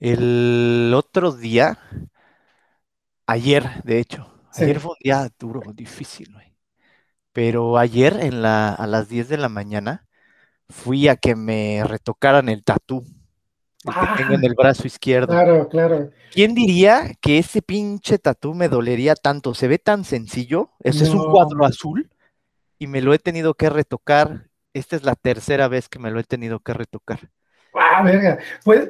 [0.00, 1.78] El otro día,
[3.26, 4.64] ayer, de hecho, Sí.
[4.64, 6.54] ayer fue un día duro, difícil, güey.
[7.32, 10.06] Pero ayer en la, a las 10 de la mañana
[10.70, 13.04] fui a que me retocaran el tatú,
[13.84, 15.28] el que tengo en Ah, el brazo izquierdo.
[15.28, 16.10] claro, claro.
[16.30, 19.54] ¿Quién diría que ese pinche tatú me dolería tanto?
[19.54, 20.72] Se ve tan sencillo.
[20.80, 22.10] Ese es un cuadro azul
[22.78, 24.50] y me lo he tenido que retocar.
[24.74, 27.30] Esta es la tercera vez que me lo he tenido que retocar.
[27.74, 28.38] Ah, verga.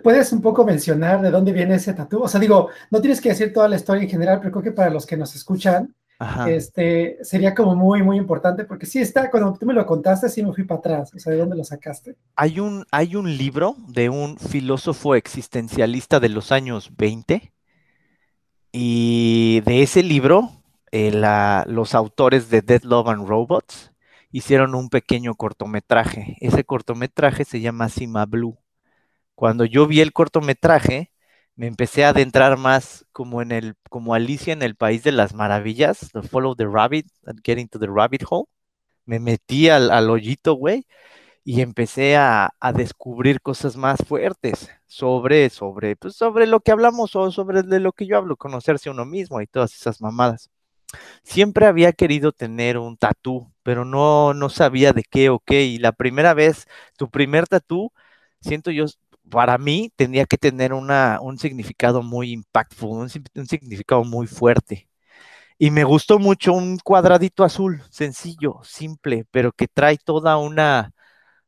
[0.02, 2.22] ¿Puedes, un poco mencionar de dónde viene ese tatú?
[2.22, 4.72] O sea, digo, no tienes que decir toda la historia en general, pero creo que
[4.72, 6.48] para los que nos escuchan, Ajá.
[6.50, 10.42] este, sería como muy, muy importante, porque sí está, cuando tú me lo contaste, sí
[10.42, 11.12] me fui para atrás.
[11.14, 12.16] O sea, ¿de dónde lo sacaste?
[12.36, 17.52] Hay un, hay un libro de un filósofo existencialista de los años 20
[18.72, 20.50] y de ese libro
[20.92, 23.92] eh, la- los autores de Dead Love and Robots
[24.30, 26.36] hicieron un pequeño cortometraje.
[26.40, 28.58] Ese cortometraje se llama Cima Blue.
[29.38, 31.12] Cuando yo vi el cortometraje,
[31.54, 35.32] me empecé a adentrar más como en el, como Alicia en el País de las
[35.32, 38.46] Maravillas, the Follow the Rabbit, and Get into the Rabbit Hole.
[39.04, 40.86] Me metí al, al hoyito, güey,
[41.44, 47.30] y empecé a, descubrir cosas más fuertes sobre, sobre, pues sobre lo que hablamos o
[47.30, 50.50] sobre de lo que yo hablo, conocerse uno mismo y todas esas mamadas.
[51.22, 55.64] Siempre había querido tener un tatú, pero no, no sabía de qué o qué.
[55.64, 57.92] Y la primera vez, tu primer tatú,
[58.40, 58.86] siento yo,
[59.30, 62.90] para mí tenía que tener un significado muy impactful,
[63.34, 64.88] un, significado muy fuerte.
[65.58, 70.92] Y me gustó mucho un cuadradito azul, sencillo, simple, pero que trae toda una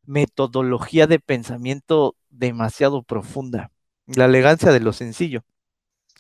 [0.05, 3.73] metodología de pensamiento demasiado profunda.
[4.07, 5.45] La elegancia de lo sencillo.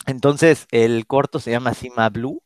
[0.06, 2.42] Entonces, el corto se llama Cima Blue.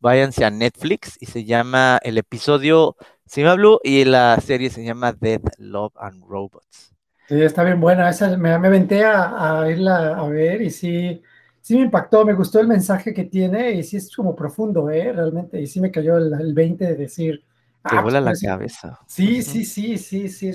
[0.00, 5.12] Váyanse a Netflix y se llama el episodio Cima Blue y la serie se llama
[5.12, 6.97] Dead, Love and Robots.
[7.28, 8.08] Sí, está bien buena.
[8.08, 11.22] Esa me, me aventé a, a, irla a ver y sí,
[11.60, 12.24] sí me impactó.
[12.24, 15.12] Me gustó el mensaje que tiene y sí es como profundo, ¿eh?
[15.12, 15.60] Realmente.
[15.60, 17.44] Y sí me cayó el, el 20 de decir.
[17.88, 18.98] Te ah, vuela pues, la cabeza.
[19.06, 20.52] Sí, sí, sí, sí, sí.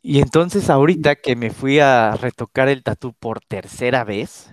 [0.00, 4.48] Y entonces ahorita que me fui a retocar el tatú por tercera vez,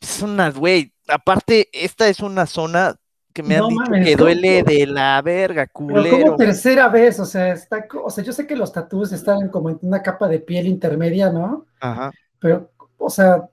[0.00, 2.96] es una, güey, aparte esta es una zona
[3.36, 4.24] que me no, han dicho mames, que ¿cómo?
[4.24, 6.02] duele de la verga, culero.
[6.02, 9.50] Pero como tercera vez, o sea, está, o sea, yo sé que los tatús están
[9.50, 11.66] como en una capa de piel intermedia, ¿no?
[11.78, 12.10] Ajá.
[12.38, 13.46] Pero, o sea,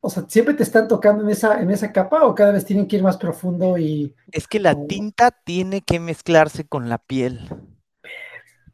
[0.00, 2.88] o sea, siempre te están tocando en esa, en esa capa o cada vez tienen
[2.88, 4.12] que ir más profundo y.
[4.32, 7.48] Es que la tinta tiene que mezclarse con la piel.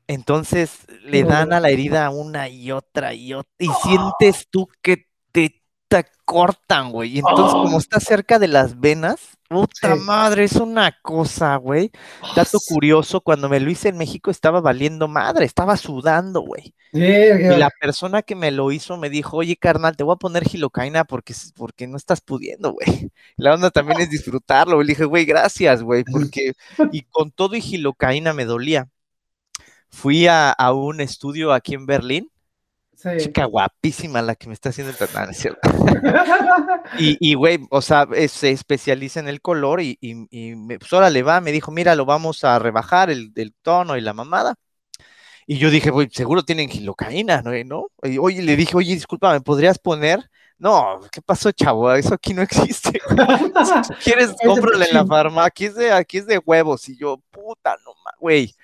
[0.07, 3.53] Entonces le dan a la herida una y otra y otra.
[3.59, 7.17] Y sientes tú que te, te cortan, güey.
[7.17, 7.65] Y entonces, oh.
[7.65, 10.01] como está cerca de las venas, puta sí.
[10.01, 11.91] madre, es una cosa, güey.
[12.37, 16.75] Dato curioso, cuando me lo hice en México estaba valiendo madre, estaba sudando, güey.
[16.93, 20.17] Yeah, y la persona que me lo hizo me dijo, oye, carnal, te voy a
[20.17, 22.87] poner gilocaína porque, porque no estás pudiendo, güey.
[23.37, 24.83] La onda también es disfrutarlo.
[24.83, 26.53] Le dije, güey, gracias, güey, porque...
[26.93, 28.89] Y con todo y gilocaína me dolía.
[29.91, 32.31] Fui a, a un estudio aquí en Berlín.
[32.99, 33.11] Sí.
[33.19, 35.57] Chica guapísima la que me está haciendo el tratamiento,
[36.99, 40.81] y, y, güey, o sea, es, se especializa en el color y, y, y me,
[40.81, 44.01] pues ahora le va, me dijo, mira, lo vamos a rebajar el, el tono y
[44.01, 44.57] la mamada.
[45.47, 47.53] Y yo dije, güey, seguro tienen gilocaína, ¿no?
[47.65, 47.87] ¿no?
[48.03, 50.29] Y, oye, le dije, oye, disculpa, ¿me podrías poner?
[50.59, 51.93] No, ¿qué pasó, chavo?
[51.93, 53.01] Eso aquí no existe.
[53.01, 55.47] si quieres, cómprale en la farmacia.
[55.47, 56.89] Aquí es de, aquí es de huevos.
[56.89, 58.55] Y yo, puta, no güey,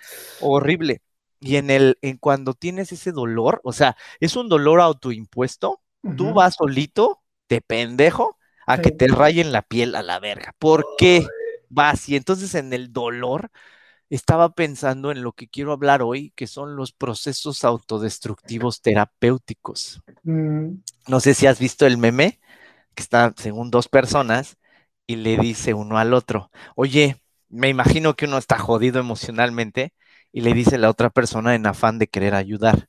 [0.41, 1.01] horrible.
[1.45, 6.11] Y en el, en cuando tienes ese dolor, o sea, es un dolor autoimpuesto, uh
[6.11, 6.17] -huh.
[6.17, 8.83] tú vas solito, de pendejo, a sí.
[8.83, 10.55] que te rayen la piel a la verga.
[10.59, 11.27] ¿Por qué
[11.69, 12.09] vas?
[12.09, 13.51] Y entonces en el dolor
[14.09, 20.03] estaba pensando en lo que quiero hablar hoy, que son los procesos autodestructivos terapéuticos.
[20.23, 20.77] Mm.
[21.09, 22.41] No sé si has visto el meme,
[22.95, 24.57] que está según dos personas,
[25.07, 29.93] y le dice uno al otro, oye, me imagino que uno está jodido emocionalmente,
[30.35, 32.89] y le dice la otra persona en afán de querer ayudar,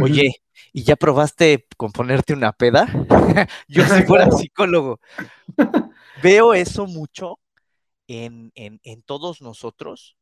[0.00, 0.70] oye, uh -huh.
[0.72, 2.86] ¿y ya probaste con ponerte una peda?
[3.68, 5.00] Yo si fuera psicólogo.
[6.22, 7.40] Veo eso mucho
[8.06, 10.16] en, en, en todos nosotros,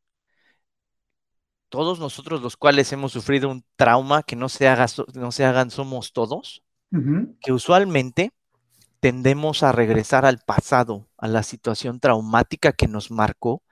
[1.68, 5.70] todos nosotros los cuales hemos sufrido un trauma que no se, haga, no se hagan
[5.70, 7.36] somos todos, uh -huh.
[7.42, 8.32] que usualmente
[8.98, 13.62] tendemos a regresar al pasado, a la situación traumática que nos marcó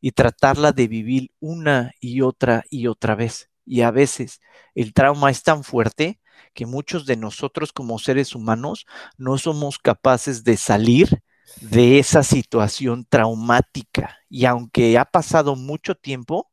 [0.00, 3.50] y tratarla de vivir una y otra y otra vez.
[3.64, 4.40] Y a veces
[4.74, 6.20] el trauma es tan fuerte
[6.54, 8.86] que muchos de nosotros como seres humanos
[9.18, 11.22] no somos capaces de salir
[11.60, 14.18] de esa situación traumática.
[14.28, 16.50] Y aunque ha pasado mucho tiempo,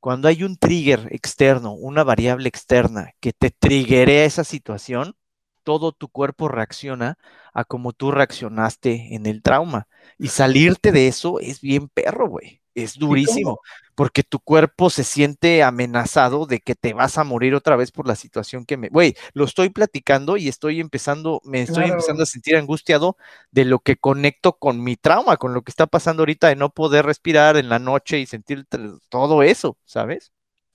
[0.00, 5.16] cuando hay un trigger externo, una variable externa que te triggerea esa situación,
[5.64, 7.18] todo tu cuerpo reacciona
[7.52, 9.88] a como tú reaccionaste en el trauma.
[10.18, 12.62] Y salirte de eso es bien perro, güey.
[12.84, 13.60] Es durísimo,
[13.94, 18.06] porque tu cuerpo se siente amenazado de que te vas a morir otra vez por
[18.06, 18.88] la situación que me...
[18.88, 21.88] Güey, lo estoy platicando y estoy empezando, me estoy Claro.
[21.88, 23.16] empezando a sentir angustiado
[23.50, 26.70] de lo que conecto con mi trauma, con lo que está pasando ahorita de no
[26.70, 28.66] poder respirar en la noche y sentir
[29.08, 30.32] todo eso, ¿sabes?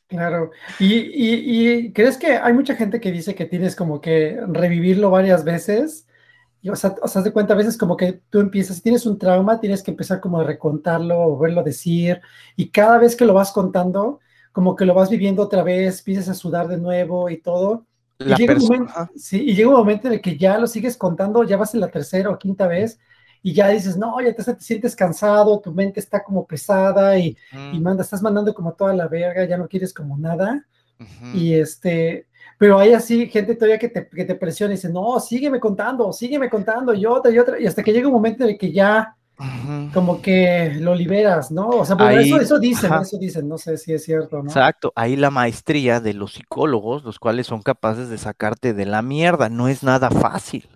[0.08, 0.52] Claro.
[0.78, 5.10] ¿Y, y, y crees que hay mucha gente que dice que tienes como que revivirlo
[5.10, 6.08] varias veces?
[6.64, 9.06] Y, o sea, o sea, de cuenta, a veces como que tú empiezas, si tienes
[9.06, 12.22] un trauma, tienes que empezar como a recontarlo o verlo decir,
[12.58, 14.22] y cada vez que lo vas contando,
[14.54, 17.86] como que lo vas viviendo otra vez, empiezas a sudar de nuevo y todo.
[18.26, 20.98] Y llega un momento, sí, y llega un momento en el que ya lo sigues
[20.98, 23.00] contando, ya vas en la tercera o quinta vez,
[23.42, 27.38] y ya dices, no, ya te, te sientes cansado, tu mente está como pesada y,
[27.70, 30.66] y manda, estás mandando como toda la verga, ya no quieres como nada.
[31.00, 32.28] ujú, Y este,
[32.64, 36.14] pero hay así gente todavía que te, que te presiona y dice, no, sígueme contando,
[36.14, 38.72] sígueme contando, y otra y otra, y hasta que llega un momento en el que
[38.72, 39.18] ya
[39.92, 41.68] como que lo liberas, ¿no?
[41.68, 44.42] O sea, bueno, eso, Ahí, eso dicen, ajá, eso dicen, no sé si es cierto,
[44.42, 44.48] ¿no?
[44.48, 49.02] exacto, ahí la maestría de los psicólogos, los cuales son capaces de sacarte de la
[49.02, 50.70] mierda, no es nada fácil,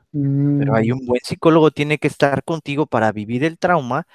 [0.58, 4.08] pero hay Mm, un buen psicólogo tiene que estar contigo para vivir el trauma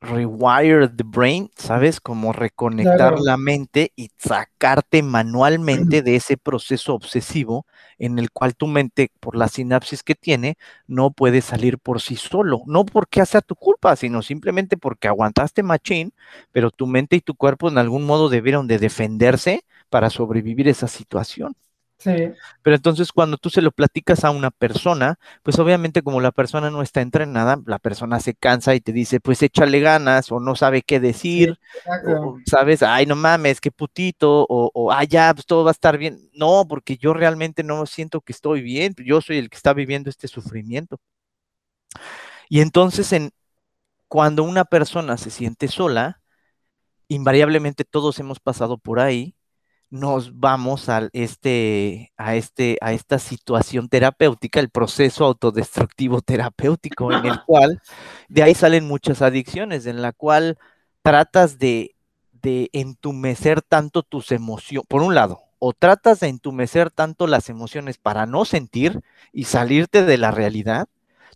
[0.00, 2.00] rewire the brain, ¿sabes?
[2.00, 7.66] Como reconectar claro, la mente y sacarte manualmente de ese proceso obsesivo
[7.98, 10.56] en el cual tu mente, por la sinapsis que tiene,
[10.86, 12.62] no puede salir por sí solo.
[12.66, 16.14] No porque sea tu culpa, sino simplemente porque aguantaste machín,
[16.52, 20.88] pero tu mente y tu cuerpo en algún modo debieron de defenderse para sobrevivir esa
[20.88, 21.54] situación.
[22.00, 22.32] Sí,
[22.62, 26.70] Pero entonces cuando tú se lo platicas a una persona, pues obviamente como la persona
[26.70, 30.56] no está entrenada, la persona se cansa y te dice, pues échale ganas o no
[30.56, 31.58] sabe qué decir,
[32.06, 35.72] o, sabes, ay, no mames, qué putito, o, o ay, ya, pues todo va a
[35.72, 36.18] estar bien.
[36.34, 40.10] No, porque yo realmente no siento que estoy bien, yo soy el que está viviendo
[40.10, 40.98] este sufrimiento.
[42.48, 43.30] Y entonces en,
[44.08, 46.20] cuando una persona se siente sola,
[47.08, 49.36] invariablemente todos hemos pasado por ahí,
[49.90, 57.26] nos vamos a este, a este, a esta situación terapéutica, el proceso autodestructivo terapéutico, en
[57.26, 57.82] el cual
[58.28, 60.58] de ahí salen muchas adicciones, en la cual
[61.02, 61.96] tratas de,
[62.40, 67.98] de entumecer tanto tus emociones, por un lado, o tratas de entumecer tanto las emociones
[67.98, 69.00] para no sentir
[69.32, 70.88] y salirte de la realidad.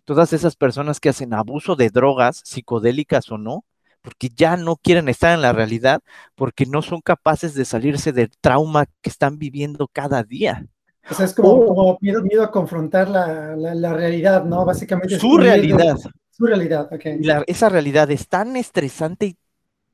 [0.05, 3.65] Todas esas personas que hacen abuso de drogas, psicodélicas o no,
[4.05, 6.01] porque ya no quieren estar en la realidad,
[6.35, 10.65] porque no son capaces de salirse del trauma que están viviendo cada día.
[11.09, 14.65] O sea, es como, O como miedo, miedo a confrontar la, la, la realidad, ¿no?
[14.65, 15.97] Básicamente es su realidad.
[16.31, 17.05] su realidad, ok.
[17.17, 19.37] La- esa realidad es tan estresante y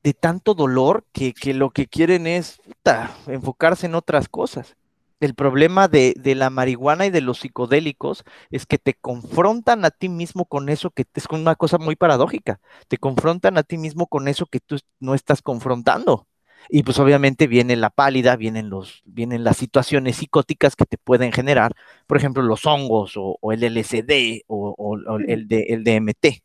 [0.02, 4.76] de tanto dolor que, que lo que quieren es puta, enfocarse en otras cosas.
[5.22, 9.90] El problema de, de la marihuana y de los psicodélicos es que te confrontan a
[9.92, 12.60] ti mismo con eso que es una cosa muy paradójica.
[12.88, 16.26] Te confrontan a ti mismo con eso que tú no estás confrontando.
[16.68, 21.32] Y pues obviamente viene la pálida, vienen, los, vienen las situaciones psicóticas que te pueden
[21.32, 21.72] generar,
[22.08, 26.42] por ejemplo, los hongos o, o el LSD o, o- o el, de- el DMT.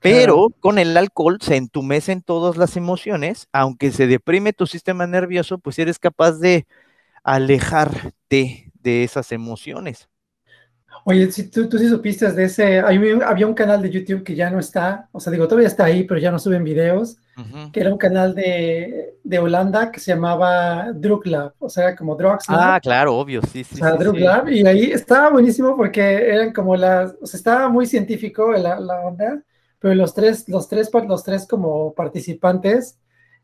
[0.00, 5.58] Pero con el alcohol se entumecen todas las emociones, aunque se deprime tu sistema nervioso,
[5.58, 6.66] pues eres capaz de
[7.34, 10.08] alejarte de esas emociones.
[11.04, 14.50] Oye, si tú, tú sí supiste de ese, había un canal de YouTube que ya
[14.50, 17.72] no está, o sea, digo, todavía está ahí, pero ya no suben videos, Ujú.
[17.72, 22.14] que era un canal de, de Holanda que se llamaba Drug Lab, o sea, como
[22.16, 24.18] Drugs Lab, Ah, claro, obvio, sí, o sí, sea, sí, Drug sí.
[24.20, 28.80] Lab, y ahí estaba buenísimo porque eran como las, o sea, estaba muy científico la,
[28.80, 29.42] la onda,
[29.78, 32.98] pero los tres, los tres, los tres como participantes,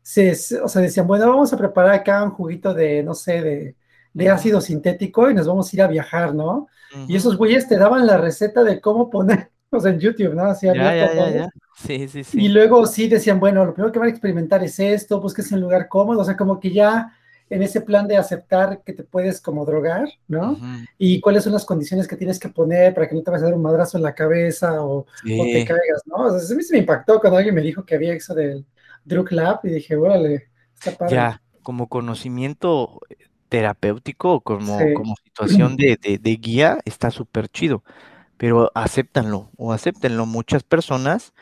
[0.05, 3.75] se, o sea, decían, bueno, vamos a preparar acá un juguito de, no sé, de,
[4.13, 6.67] de ácido sintético y nos vamos a ir a viajar, ¿no?
[7.07, 10.43] Y esos güeyes te daban la receta de cómo poner, o sea, en YouTube, ¿no?
[10.45, 11.49] Así Ya, abierto ya, ya, ya.
[11.75, 12.49] Sí, sí, Y sí.
[12.49, 15.87] luego sí decían, bueno, lo primero que van a experimentar es esto, busques un lugar
[15.87, 17.13] cómodo, o sea, como que ya
[17.49, 20.61] en ese plan de aceptar que te puedes como drogar, ¿no?
[20.61, 20.87] Ujú.
[20.97, 23.45] Y cuáles son las condiciones que tienes que poner para que no te vayas a
[23.47, 26.15] dar un madrazo en la cabeza o, o te Sí, caigas, ¿no?
[26.25, 28.65] O sea, a mí se me impactó cuando alguien me dijo que había eso del
[29.05, 31.15] Drug Lab y dije, órale, está padre.
[31.15, 33.15] ya, como conocimiento eh,
[33.49, 37.83] terapéutico, como, Sí, como situación de, de, de guía, está súper chido,
[38.37, 40.25] pero acéptanlo o acéptenlo.
[40.25, 41.33] Muchas personas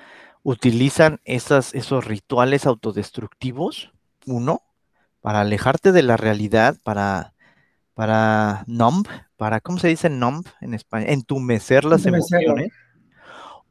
[0.43, 3.93] utilizan esas, esos rituales autodestructivos,
[4.25, 4.62] uno,
[5.22, 7.34] para alejarte de la realidad, para,
[7.93, 11.10] para numb, para, ¿cómo se dice numb en español?
[11.10, 12.72] Entumecer las emociones,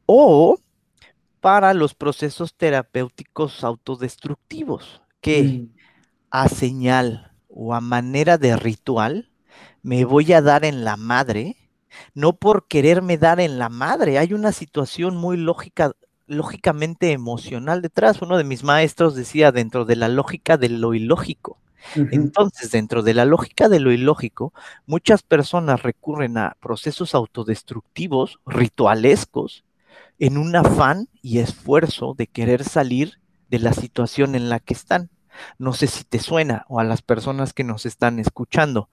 [0.05, 0.57] o
[1.43, 5.65] para los procesos terapéuticos autodestructivos, que Mm,
[6.31, 9.31] a señal o a manera de ritual
[9.83, 11.57] me voy a dar en la madre
[12.13, 14.17] no por quererme dar en la madre.
[14.17, 15.93] Hay una situación muy lógica,
[16.27, 18.21] lógicamente emocional detrás.
[18.21, 21.59] Uno de mis maestros decía dentro de la lógica de lo ilógico.
[22.11, 24.53] Entonces, dentro de la lógica de lo ilógico,
[24.85, 29.65] muchas personas recurren a procesos autodestructivos, ritualescos,
[30.19, 35.09] en un afán y esfuerzo de querer salir de la situación en la que están.
[35.57, 38.89] No sé si te suena o a las personas que nos están escuchando.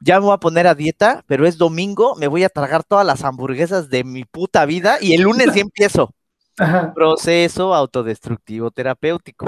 [0.00, 3.06] Ya me voy a poner a dieta, pero es domingo, me voy a tragar todas
[3.06, 6.14] las hamburguesas de mi puta vida y el lunes ya empiezo.
[6.94, 9.46] Proceso autodestructivo terapéutico.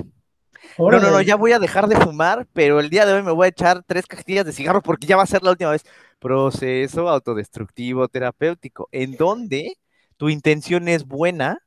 [0.78, 3.33] No, no, no, ya voy a dejar de fumar, pero el día de hoy me
[3.33, 5.85] voy a echar tres cajetillas de cigarro porque ya va a ser la última vez.
[6.19, 9.76] Proceso autodestructivo terapéutico, en donde
[10.23, 11.59] tu intención es buena,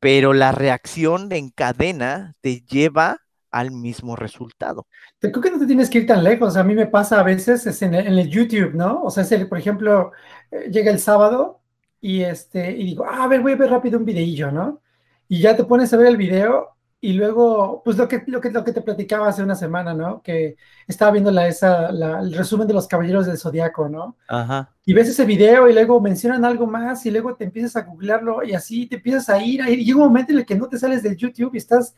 [0.00, 3.18] pero la reacción en cadena te lleva
[3.52, 4.88] al mismo resultado.
[5.20, 6.56] Creo que no te tienes que ir tan lejos.
[6.56, 9.04] A mí me pasa a veces es en, el, YouTube, ¿no?
[9.04, 10.10] O sea, por ejemplo,
[10.50, 11.60] eh, llega el sábado
[12.00, 14.82] y, este, y digo, ah, a ver, voy a ver rápido un videillo, ¿no?
[15.28, 18.52] Y ya te pones a ver el video y luego, pues lo que, lo que,
[18.52, 20.22] lo que te platicaba hace una semana, ¿no?
[20.22, 20.54] Que
[20.86, 24.16] estaba viendo la, esa, el resumen de los Caballeros del Zodiaco, ¿no?
[24.28, 24.72] Ajá.
[24.84, 28.44] Y ves ese video y luego mencionan algo más y luego te empiezas a googlearlo
[28.44, 29.80] y así te empiezas a ir, a ir.
[29.80, 31.96] Y llega un momento en el que no te sales del YouTube y estás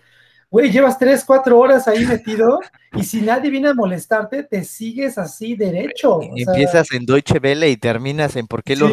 [0.50, 2.60] güey, llevas tres, cuatro horas ahí metido
[2.94, 6.20] y si nadie viene a molestarte, te sigues así derecho.
[6.22, 8.92] Empiezas en Deutsche Welle y terminas en por qué, los,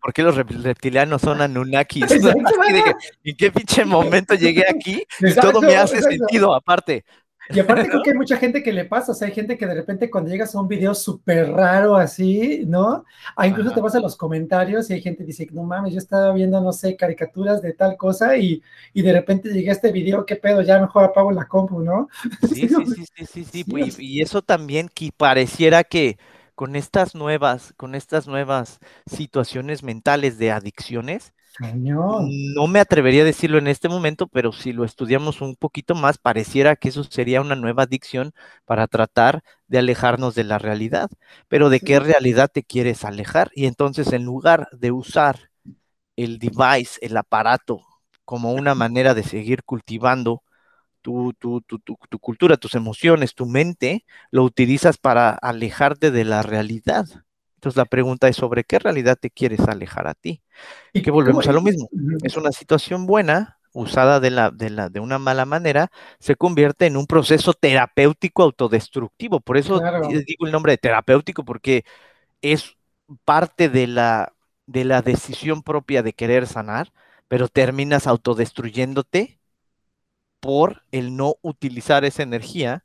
[0.00, 2.04] por qué los reptilianos son Anunnakis.
[3.24, 5.02] ¿En qué pinche momento llegué aquí?
[5.20, 7.04] y todo me hace sentido aparte.
[7.50, 9.66] Y aparte creo que hay mucha gente que le pasa, o sea, hay gente que
[9.66, 13.04] de repente cuando llegas a un video súper raro así, ¿no?
[13.36, 15.98] Ah, incluso te vas a los comentarios y hay gente que dice, no mames, yo
[15.98, 18.62] estaba viendo, no sé, caricaturas de tal cosa y,
[18.92, 20.62] y de repente llegué a este video, ¿qué pedo?
[20.62, 22.08] Ya mejor apago la compu, ¿no?
[22.42, 26.18] Sí, sí, sí, sí, sí, sí, pues, y, y eso también que pareciera que
[26.54, 31.32] con estas nuevas, con estas nuevas situaciones mentales de adicciones,
[32.20, 36.18] no me atrevería a decirlo en este momento, pero si lo estudiamos un poquito más,
[36.18, 38.32] pareciera que eso sería una nueva adicción
[38.64, 41.10] para tratar de alejarnos de la realidad.
[41.48, 43.50] Pero ¿de qué realidad te quieres alejar?
[43.54, 45.50] Y entonces en lugar de usar
[46.16, 47.82] el device, el aparato,
[48.24, 50.42] como una manera de seguir cultivando
[51.02, 56.42] tu, tu, tu, tu, cultura, tus emociones, tu mente, lo utilizas para alejarte de la
[56.42, 57.06] realidad.
[57.58, 60.40] Entonces la pregunta es sobre qué realidad te quieres alejar a ti.
[60.92, 61.88] Y que volvemos a lo mismo.
[62.22, 66.86] Es una situación buena, usada de, la, de, la, de una mala manera, se convierte
[66.86, 69.40] en un proceso terapéutico autodestructivo.
[69.40, 71.84] Por eso digo el nombre de terapéutico, porque
[72.42, 72.76] es
[73.24, 74.34] parte de la,
[74.66, 76.92] de la decisión propia de querer sanar,
[77.26, 79.40] pero terminas autodestruyéndote
[80.40, 82.84] por el no utilizar esa energía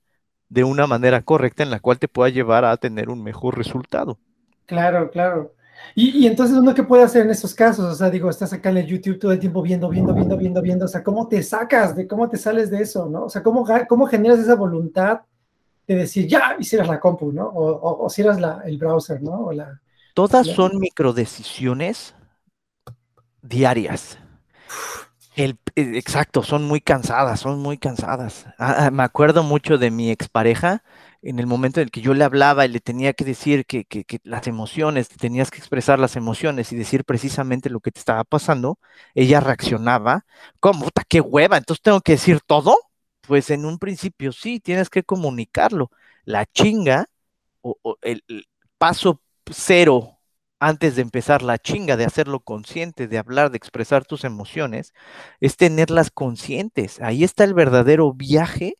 [0.50, 4.20] de una manera correcta en la cual te pueda llevar a tener un mejor resultado.
[4.66, 5.54] Claro, claro.
[5.96, 7.86] Y, entonces, ¿uno qué puede hacer en esos casos?
[7.86, 10.62] O sea, digo, estás acá en el YouTube todo el tiempo viendo, viendo, viendo, viendo,
[10.62, 10.86] viendo.
[10.86, 13.26] O sea, ¿cómo te sacas de cómo te sales de eso, no?
[13.26, 15.22] O sea, ¿cómo, cómo generas esa voluntad
[15.88, 17.48] de decir, ya, hicieras la compu, ¿no?
[17.48, 19.46] O, o, cierras la, el browser, ¿no?
[19.46, 19.82] O la,
[20.14, 22.16] Todas son microdecisiones
[23.42, 24.20] diarias.
[25.36, 28.46] El, eh, exacto, son muy cansadas, son muy cansadas.
[28.60, 30.84] Ah, ah, me acuerdo mucho de mi expareja
[31.24, 33.86] en el momento en el que yo le hablaba y le tenía que decir que,
[34.24, 38.78] las emociones, tenías que expresar las emociones y decir precisamente lo que te estaba pasando,
[39.16, 40.26] ella reaccionaba,
[40.60, 40.86] ¿cómo?
[40.86, 42.78] Puta, qué hueva, entonces tengo que decir todo.
[43.22, 45.90] Pues en un principio sí, tienes que comunicarlo.
[46.26, 47.08] La chinga
[47.62, 48.24] o, el,
[48.78, 50.20] paso cero
[50.60, 54.94] antes de empezar la chinga, de hacerlo consciente, de hablar, de expresar tus emociones,
[55.42, 57.02] es tenerlas conscientes.
[57.02, 58.78] Ahí está el verdadero viaje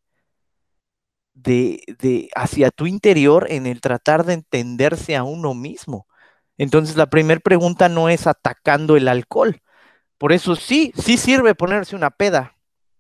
[1.34, 6.08] de, hacia tu interior en el tratar de entenderse a uno mismo.
[6.58, 9.62] Entonces la primera pregunta no es atacando el alcohol.
[10.18, 12.56] Por eso sí, sí sirve ponerse una peda.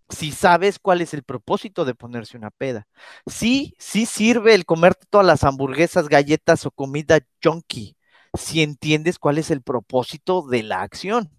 [0.09, 2.87] Si sabes cuál es el propósito de ponerse una peda.
[3.27, 7.95] Sí, sí sirve el comerte todas las hamburguesas, galletas o comida junkie.
[8.37, 11.31] Si entiendes cuál es el propósito de la acción.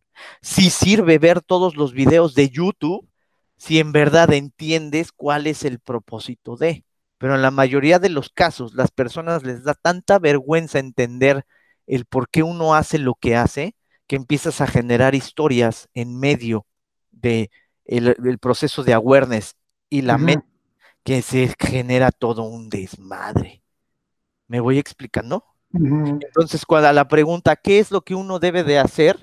[0.42, 3.08] Sí sirve ver todos los videos de YouTube
[3.56, 6.84] si en verdad entiendes cuál es el propósito de.
[7.18, 11.46] Pero en la mayoría de los casos, las personas les da tanta vergüenza entender
[11.86, 16.66] el por qué uno hace lo que hace, que empiezas a generar historias en medio
[17.10, 17.50] de
[17.84, 19.56] el, proceso de awareness
[19.88, 20.46] y la mente,
[21.02, 23.62] que se genera todo un desmadre.
[24.48, 25.44] ¿Me voy explicando?
[25.72, 29.18] Entonces, cuando la pregunta, ¿qué es lo que uno debe de hacer?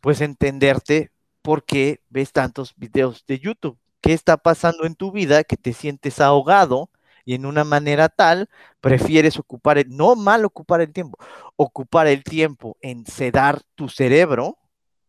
[0.00, 1.12] Pues entenderte
[1.42, 3.78] por qué ves tantos videos de YouTube.
[4.00, 6.90] ¿Qué está pasando en tu vida que te sientes ahogado
[7.24, 8.48] Y en una manera tal,
[8.80, 11.18] prefieres ocupar el, no mal ocupar el tiempo,
[11.56, 14.58] ocupar el tiempo en sedar tu cerebro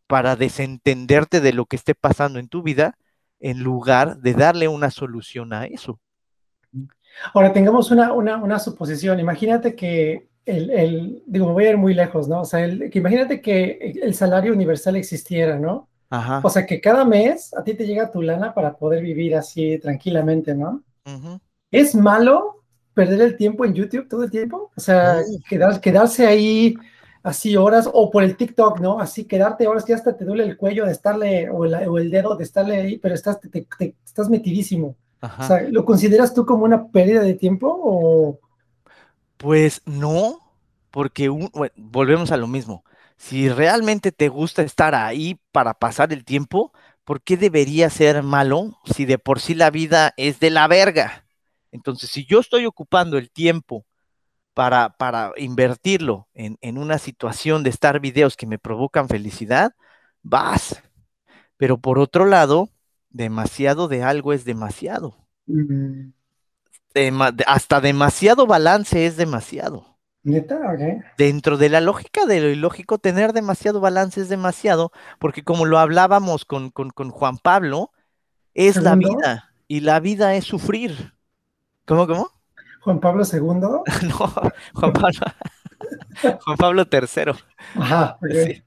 [0.07, 2.97] para desentenderte de lo que esté pasando en tu vida,
[3.39, 5.99] en lugar de darle una solución a eso.
[7.33, 9.19] Ahora tengamos una, una, una suposición.
[9.19, 12.41] Imagínate que el, el, digo, voy a ir muy lejos, ¿no?
[12.41, 15.89] O sea, el, que imagínate que el salario universal existiera, ¿no?
[16.11, 16.41] Ajá.
[16.43, 19.79] O sea, que cada mes a ti te llega tu lana para poder vivir así
[19.79, 20.83] tranquilamente, ¿no?
[21.71, 22.63] ¿Es malo
[22.93, 24.71] perder el tiempo en YouTube todo el tiempo?
[24.75, 26.75] O sea, quedar, quedarse ahí
[27.23, 28.99] así horas, o por el TikTok, ¿no?
[28.99, 32.09] Así quedarte horas que hasta te duele el cuello de estarle, o el, o el
[32.11, 34.95] dedo de estarle ahí, pero estás, te, te- te- estás metidísimo.
[35.21, 35.43] Ajá.
[35.43, 38.39] O sea, ¿lo consideras tú como una pérdida de tiempo o...?
[39.37, 40.39] Pues no,
[40.91, 42.83] porque un- bueno, volvemos a lo mismo.
[43.21, 46.73] Si realmente te gusta estar ahí para pasar el tiempo,
[47.03, 51.25] ¿por qué debería ser malo si de por sí la vida es de la verga?
[51.71, 53.85] Entonces, si yo estoy ocupando el tiempo
[54.53, 59.73] para, para invertirlo en, en una situación de estar videos que me provocan felicidad,
[60.23, 60.81] vas.
[61.57, 62.69] Pero por otro lado,
[63.09, 65.15] demasiado de algo es demasiado.
[65.47, 66.13] Mm,
[66.95, 69.90] Dema- hasta demasiado balance es demasiado.
[70.23, 70.55] ¿Neta?
[70.55, 71.03] Ok.
[71.17, 75.79] Dentro de la lógica de lo ilógico, tener demasiado balance es demasiado, porque como lo
[75.79, 77.91] hablábamos con, con, con Juan Pablo,
[78.53, 81.13] es la vida, y la vida es sufrir.
[81.85, 82.29] ¿Cómo, cómo?
[82.81, 83.39] Juan Pablo II.
[84.07, 84.33] No,
[84.73, 85.19] Juan Pablo,
[86.45, 87.33] Juan Pablo III.
[87.75, 88.17] Ajá.
[88.29, 88.63] Sí.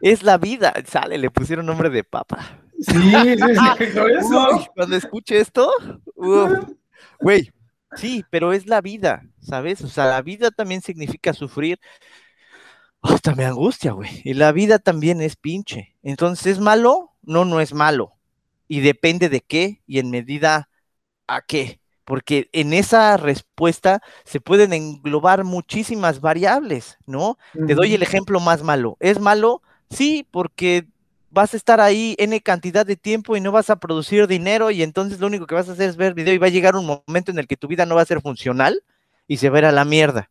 [0.00, 2.60] Es la vida, sale, le pusieron nombre de papa.
[2.80, 3.98] Sí, sí, sí.
[3.98, 5.70] Uy, cuando escuche esto,
[7.20, 7.52] güey,
[7.96, 9.82] sí, pero es la vida, ¿sabes?
[9.82, 11.80] O sea, la vida también significa sufrir.
[13.02, 14.22] Hasta me angustia, güey.
[14.24, 15.94] Y la vida también es pinche.
[16.02, 17.12] Entonces, ¿es malo?
[17.22, 18.14] No, no es malo.
[18.66, 20.68] Y depende de qué y en medida
[21.26, 21.80] a qué.
[22.04, 27.38] Porque en esa respuesta se pueden englobar muchísimas variables, ¿no?
[27.66, 28.96] Te doy el ejemplo más malo.
[29.00, 29.62] ¿Es malo?
[29.90, 30.86] Sí, porque
[31.34, 34.82] vas a estar ahí N cantidad de tiempo y no vas a producir dinero y
[34.82, 36.86] entonces lo único que vas a hacer es ver video y va a llegar un
[36.86, 38.82] momento en el que tu vida no va a ser funcional
[39.26, 40.30] y se a la mierda.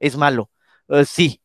[0.00, 0.50] Es malo.
[0.88, 1.40] Eh, sí.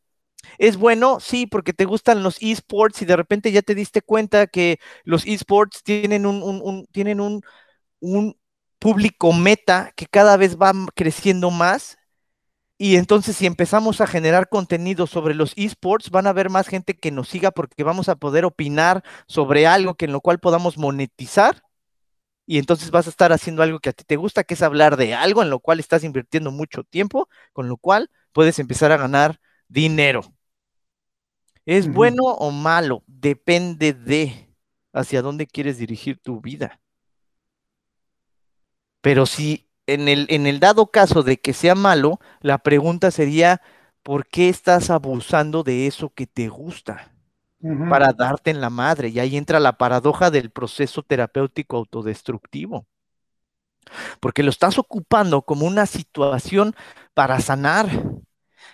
[0.57, 1.19] ¿Es bueno?
[1.19, 5.25] Sí, porque te gustan los esports y de repente ya te diste cuenta que los
[5.25, 7.41] esports tienen un, un- un- tienen un,
[7.99, 8.37] un
[8.79, 11.97] público meta que cada vez va creciendo más
[12.77, 16.95] y entonces si empezamos a generar contenido sobre los esports, van a haber más gente
[16.95, 20.77] que nos siga porque vamos a poder opinar sobre algo que en lo cual podamos
[20.77, 21.63] monetizar.
[22.45, 24.95] Y entonces vas a estar haciendo algo que a ti te gusta, que es hablar
[24.95, 28.97] de algo en lo cual estás invirtiendo mucho tiempo, con lo cual puedes empezar a
[28.97, 30.21] ganar dinero.
[31.65, 33.03] ¿Es bueno o malo?
[33.07, 34.55] Depende de
[34.93, 36.79] hacia dónde quieres dirigir tu vida.
[39.01, 43.61] Pero si en el, en el dado caso de que sea malo, la pregunta sería,
[44.03, 47.13] ¿por qué estás abusando de eso que te gusta
[47.89, 49.09] para darte en la madre?
[49.09, 52.87] Y ahí entra la paradoja del proceso terapéutico autodestructivo.
[54.19, 56.75] Porque lo estás ocupando como una situación
[57.13, 57.89] para sanar.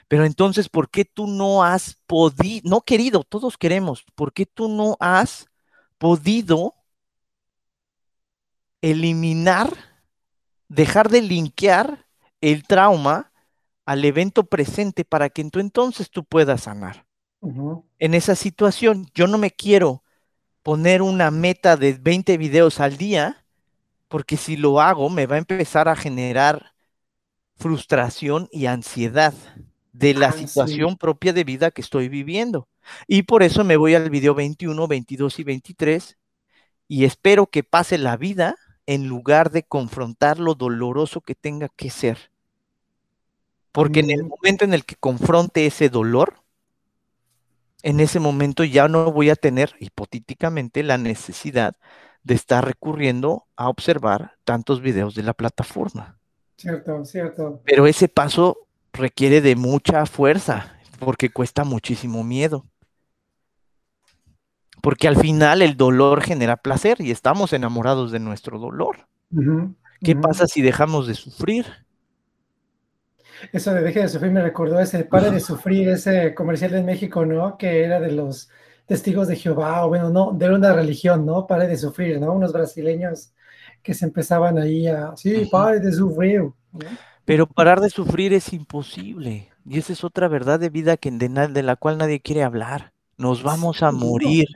[0.07, 4.67] Pero entonces, ¿por qué tú no has podido, no querido, todos queremos, ¿por qué tú
[4.69, 5.47] no has
[5.97, 6.73] podido
[8.81, 9.69] eliminar,
[10.73, 12.05] dejar de linkear
[12.41, 13.31] el trauma
[13.85, 17.05] al evento presente para que tú entonces tú puedas sanar?
[17.99, 20.03] En esa situación, yo no me quiero
[20.63, 23.45] poner una meta de 20 videos al día,
[24.07, 26.73] porque si lo hago me va a empezar a generar
[27.57, 29.33] frustración y ansiedad
[29.91, 30.47] de la sí.
[30.47, 32.67] situación propia de vida que estoy viviendo.
[33.07, 36.17] Y por eso me voy al video 21, 22 y 23
[36.87, 38.55] y espero que pase la vida
[38.87, 42.31] en lugar de confrontar lo doloroso que tenga que ser.
[43.73, 46.35] Porque en el Mm, momento en el que confronte ese dolor,
[47.83, 51.75] en ese momento ya no voy a tener hipotéticamente la necesidad
[52.23, 56.17] de estar recurriendo a observar tantos videos de la plataforma.
[56.57, 57.61] Cierto, cierto.
[57.63, 58.57] Pero ese paso
[58.93, 62.65] requiere de mucha fuerza, porque cuesta muchísimo miedo.
[64.83, 69.07] Porque al final el dolor genera placer y estamos enamorados de nuestro dolor.
[70.01, 71.65] ¿Qué pasa si dejamos de sufrir?
[73.53, 77.25] Eso de deje de sufrir me recordó ese pare de sufrir, ese comercial en México,
[77.25, 77.57] ¿no?
[77.57, 78.49] Que era de los
[78.85, 81.47] testigos de Jehová, o bueno, no, de una religión, ¿no?
[81.47, 82.33] Pare de sufrir, ¿no?
[82.33, 83.31] Unos brasileños
[83.81, 86.53] que se empezaban ahí a, sí, pare de sufrir, ¿no?
[87.23, 89.49] Pero parar de sufrir es imposible.
[89.65, 92.91] Y esa es otra verdad de vida que de, la cual nadie quiere hablar.
[93.17, 94.47] Nos vamos a morir,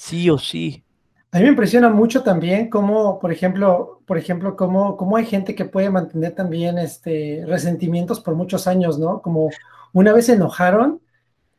[0.00, 0.82] sí o sí.
[1.30, 5.54] A mí me impresiona mucho también cómo, por ejemplo, por ejemplo, cómo, cómo hay gente
[5.54, 9.20] que puede mantener también este, resentimientos por muchos años, ¿no?
[9.22, 9.50] Como
[9.92, 11.00] una vez se enojaron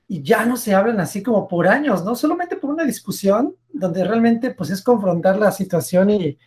[0.08, 2.16] y ya no se hablan así como por años, ¿no?
[2.16, 6.38] Solamente por una discusión donde realmente pues es confrontar la situación y,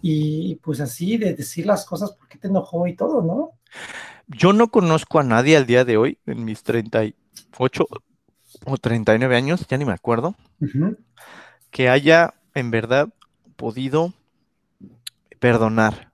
[0.00, 3.52] y pues así de decir las cosas, por qué te enojó y todo, ¿no?
[4.26, 7.86] Yo no conozco a nadie al día de hoy, en mis 38
[8.64, 10.96] o 39 años, ya ni me acuerdo, Ujú.
[11.72, 13.10] Que haya en verdad
[13.56, 14.14] podido
[15.40, 16.08] perdonar.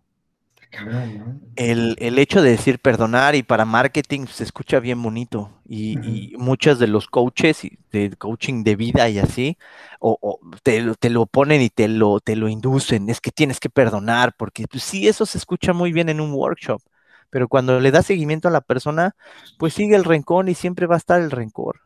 [1.56, 5.98] El, el hecho de decir perdonar y para marketing se escucha bien bonito y,
[6.32, 9.58] y muchos de los coaches de coaching de vida y así,
[9.98, 13.32] o, o te, lo- te lo ponen y te lo, te lo inducen, es que
[13.32, 16.80] tienes que perdonar, porque pues, sí, eso se escucha muy bien en un workshop,
[17.28, 19.16] pero cuando le das seguimiento a la persona,
[19.56, 21.80] pues sigue el rencor y siempre va a estar el rencor.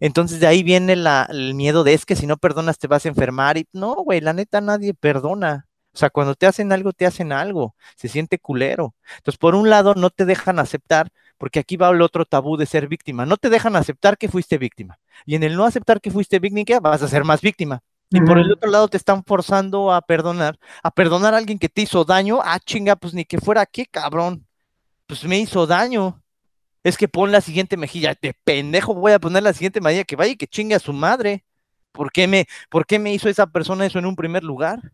[0.00, 3.04] Entonces de ahí viene la- el miedo de es que si no perdonas te vas
[3.06, 5.66] a enfermar y no, güey, la neta nadie perdona.
[5.92, 8.94] O sea, cuando te hacen algo, te hacen algo, se siente culero.
[9.18, 12.66] Entonces, por un lado, no te dejan aceptar, porque aquí va el otro tabú de
[12.66, 14.98] ser víctima, no te dejan aceptar que fuiste víctima.
[15.24, 17.80] Y en el no aceptar que fuiste víctima, vas a ser más víctima.
[18.10, 21.68] Y por el otro lado te están forzando a perdonar, a perdonar a alguien que
[21.68, 24.46] te hizo daño, ah, chinga, pues ni que fuera qué, cabrón,
[25.06, 26.23] pues me hizo daño.
[26.84, 30.16] Es que pon la siguiente mejilla, de pendejo voy a poner la siguiente mejilla que
[30.16, 31.44] vaya y que chingue a su madre.
[31.92, 34.92] ¿Por qué me, por qué me hizo esa persona eso en un primer lugar?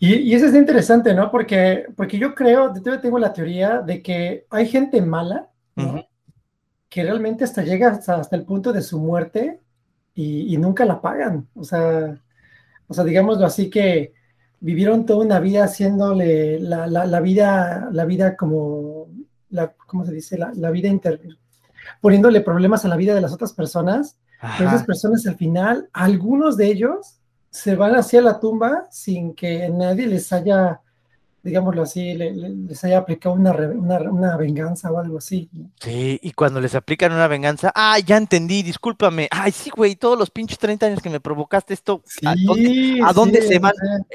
[0.00, 1.30] Y, y eso es interesante, ¿no?
[1.30, 5.50] Porque, porque yo creo, yo tengo la teoría de que hay gente mala.
[6.88, 9.60] Que realmente hasta llega hasta, hasta el punto de su muerte
[10.14, 11.48] y, y nunca la pagan.
[11.54, 12.20] O sea,
[12.88, 14.14] o sea, digámoslo así que
[14.60, 19.08] vivieron toda una vida haciéndole la, la, la vida, la vida como,
[19.50, 20.38] la, ¿cómo se dice?
[20.38, 21.20] La, la vida inter,
[22.00, 26.56] poniéndole problemas a la vida de las otras personas, pero esas personas al final, algunos
[26.56, 27.18] de ellos
[27.50, 30.80] se van hacia la tumba sin que nadie les haya,
[31.42, 35.50] digámoslo así, le- le- les haya aplicado una, re- una, una venganza o algo así.
[35.80, 39.28] Sí, y cuando les aplican una venganza, ah, ya entendí, discúlpame.
[39.30, 43.00] Ay, sí, güey, todos los pinches 30 años que me provocaste esto, ¿a dónde, Sí,
[43.02, 43.72] a dónde sí, se van?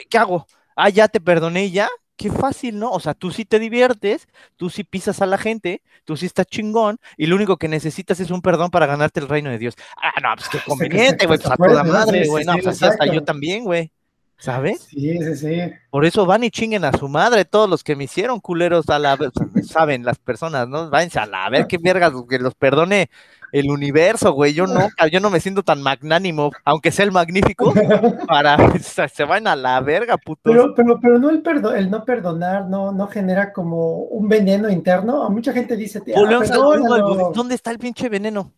[0.09, 0.47] ¿Qué hago?
[0.75, 1.87] Ah, ya te perdoné ya.
[2.19, 2.91] Qué fácil, ¿no?
[2.91, 4.27] O sea, tú sí te diviertes,
[4.57, 8.19] tú sí pisas a la gente, tú sí estás chingón, y lo único que necesitas
[8.19, 9.75] es un perdón para ganarte el reino de Dios.
[9.95, 12.43] Ah, no, pues qué conveniente, güey, pues a toda madre, güey.
[12.43, 13.89] No, pues así hasta yo también, güey.
[14.37, 14.81] ¿Sabes?
[14.89, 15.73] Sí, sí, sí.
[15.89, 18.99] Por eso van y chinguen a su madre todos los que me hicieron culeros a
[18.99, 19.31] la vez,
[19.63, 20.89] saben las personas, ¿no?
[20.89, 23.09] Váyanse a la a ver qué vergas, que los perdone
[23.51, 24.53] el universo, güey.
[24.53, 27.73] Yo no, yo no me siento tan magnánimo, aunque sea el magnífico,
[28.27, 30.43] para se, van a la verga, putos.
[30.53, 34.69] Pero, pero, pero no el, perdo- el no perdonar no, no genera como un veneno
[34.69, 35.23] interno.
[35.23, 37.05] A mucha gente dice, "Ah, Volvemos al mismo, al perdónalo".
[37.15, 37.31] budismo.
[37.33, 38.53] ¿Dónde está el pinche veneno?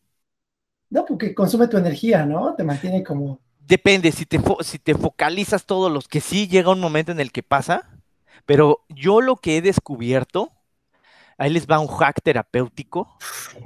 [0.92, 2.54] No, porque consume tu energía, ¿no?
[2.56, 3.42] Te mantiene como...
[3.60, 7.20] Depende, si te, fo- si te focalizas todos los que sí llega un momento en
[7.20, 7.90] el que pasa,
[8.46, 10.52] pero yo lo que he descubierto,
[11.42, 13.18] ahí les va un hack terapéutico,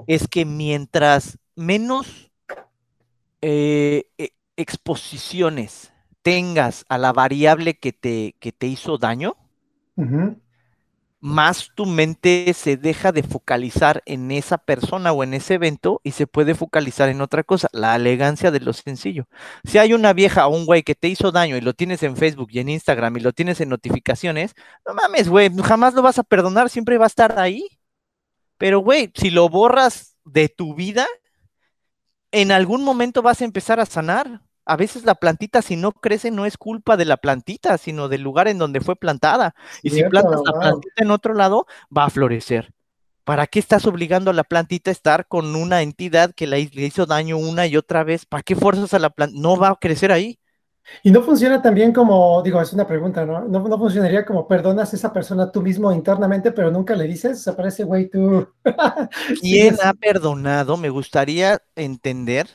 [0.08, 2.32] es que mientras menos
[3.42, 9.36] eh, e- exposiciones tengas a la variable que te, que te hizo daño.
[11.20, 16.12] Más tu mente se deja de focalizar en esa persona o en ese evento y
[16.12, 19.28] se puede focalizar en otra cosa, la elegancia de lo sencillo.
[19.64, 22.16] Si hay una vieja o un güey que te hizo daño y lo tienes en
[22.18, 24.54] Facebook y en Instagram y lo tienes en notificaciones,
[24.86, 27.68] no mames, güey, jamás lo vas a perdonar, siempre va a estar ahí.
[28.58, 31.08] Pero, güey, si lo borras de tu vida,
[32.32, 34.42] en algún momento vas a empezar a sanar.
[34.66, 38.22] A veces la plantita, si no crece, no es culpa de la plantita, sino del
[38.22, 39.56] lugar en donde fue plantada.
[39.84, 40.60] Y si Cierto, plantas la wow.
[40.60, 42.74] plantita en otro lado, va a florecer.
[43.24, 47.06] ¿Para qué estás obligando a la plantita a estar con una entidad que le hizo
[47.06, 48.26] daño una y otra vez?
[48.26, 49.36] ¿Para qué fuerzas a la planta?
[49.40, 50.40] No va a crecer ahí.
[51.04, 53.42] Y no funciona también como, digo, es una pregunta, ¿no?
[53.42, 57.40] No, no funcionaría como perdonas a esa persona tú mismo internamente, pero nunca le dices,
[57.40, 58.48] o sea, parece, güey, tú.
[59.42, 60.78] ¿Quién ha perdonado?
[60.78, 62.48] Me gustaría entender,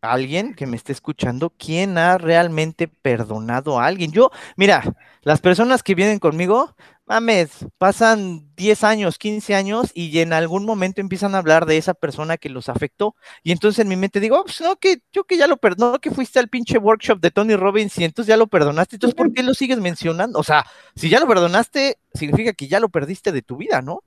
[0.00, 4.12] alguien que me esté escuchando, ¿quién ha realmente perdonado a alguien?
[4.12, 4.82] Yo, mira,
[5.22, 6.74] las personas que vienen conmigo,
[7.06, 11.94] mames, pasan 10 años, 15 años y en algún momento empiezan a hablar de esa
[11.94, 13.14] persona que los afectó.
[13.42, 15.98] Y entonces en mi mente digo, "Oh, pues no, que yo que ya lo perdonó,
[16.00, 18.96] que fuiste al pinche workshop de Tony Robbins y entonces ya lo perdonaste.
[18.96, 20.38] Entonces, ¿por qué lo sigues mencionando?
[20.38, 24.02] O sea, si ya lo perdonaste, significa que ya lo perdiste de tu vida, ¿no?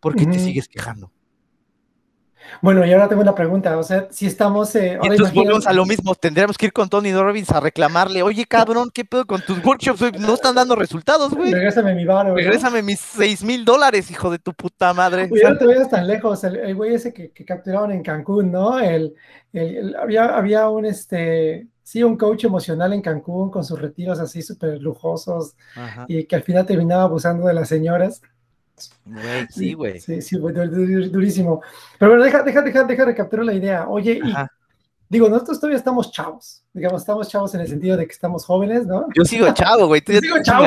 [0.00, 1.12] ¿Por qué te sigues quejando?
[2.60, 4.74] Bueno, y ahora tengo una pregunta, o sea, si estamos...
[4.76, 8.22] Eh, y entonces volvemos a lo mismo, tendríamos que ir con Tony Robbins a reclamarle,
[8.22, 10.18] oye cabrón, ¿qué pedo con tus workshops?
[10.20, 11.52] No están dando resultados, güey.
[11.52, 15.28] Regrésame mi bar, Regrésame mis seis mil dólares, hijo de tu puta madre.
[15.30, 18.78] Uy, no te vayas tan lejos, el, güey ese que, capturaron en Cancún, ¿no?
[18.78, 19.14] El,
[20.00, 24.80] había, había un, este, sí, un coach emocional en Cancún con sus retiros así súper
[24.80, 25.54] lujosos
[26.08, 28.22] y que al final terminaba abusando de las señoras.
[29.04, 30.00] Güey, sí, güey.
[30.00, 31.62] Sí, sí, durísimo.
[31.98, 33.88] Pero bueno, deja, deja, deja, deja recapturar la idea.
[33.88, 34.34] Oye, y
[35.12, 36.64] digo, nosotros todavía estamos chavos.
[36.72, 39.06] Digamos, estamos chavos en el sentido de que estamos jóvenes, ¿no?
[39.14, 40.02] Yo sigo chavo, güey.
[40.06, 40.66] Yo sigo chavo.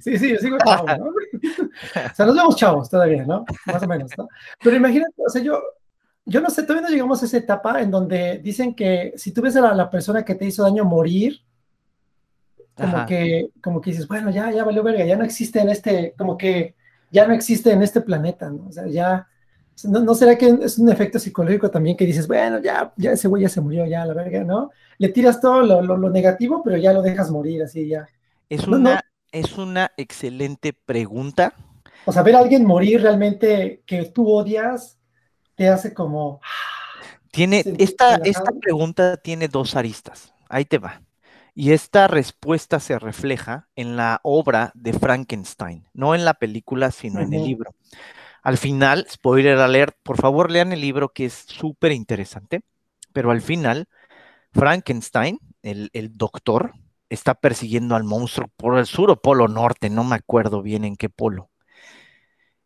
[0.00, 1.06] Sí, sí, yo sigo chavo, ¿no?
[1.06, 3.44] o sea, nos vemos chavos todavía, ¿no?
[3.66, 4.28] Más o menos, ¿no?
[4.62, 5.60] Pero imagínate, o sea, yo,
[6.24, 9.42] yo no sé, todavía no llegamos a esa etapa en donde dicen que si tú
[9.42, 11.40] ves a la, persona que te hizo daño morir,
[12.76, 16.14] como que, como que dices, bueno, ya, ya valió verga, ya no existe en este,
[16.16, 16.76] como que
[17.10, 18.66] ya no existe en este planeta, ¿no?
[18.68, 19.28] O sea, ya,
[19.84, 23.42] ¿no, será que es un efecto psicológico también que dices, bueno, ya, ya ese güey
[23.42, 24.70] ya se murió, ya, la verga, ¿no?
[24.98, 28.08] Le tiras todo lo, negativo, pero ya lo dejas morir, así ya.
[28.48, 29.00] Es una,
[29.32, 31.54] es una excelente pregunta.
[32.04, 34.98] O sea, ver a alguien morir realmente que tú odias,
[35.54, 36.40] te hace como...
[37.30, 40.34] Tiene, esta, esta pregunta tiene dos aristas.
[40.48, 41.00] Ahí te va.
[41.60, 47.20] Y esta respuesta se refleja en la obra de Frankenstein, no en la película, sino
[47.20, 47.74] en el libro.
[48.42, 52.62] Al final, spoiler alert, por favor lean el libro que es súper interesante,
[53.12, 53.88] pero al final,
[54.54, 56.72] Frankenstein, el, el, doctor,
[57.10, 60.96] está persiguiendo al monstruo por el sur o polo norte, no me acuerdo bien en
[60.96, 61.50] qué polo.